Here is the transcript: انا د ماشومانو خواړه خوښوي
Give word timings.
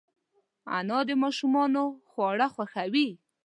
انا 0.77 0.99
د 1.07 1.09
ماشومانو 1.23 1.83
خواړه 2.09 2.47
خوښوي 2.53 3.09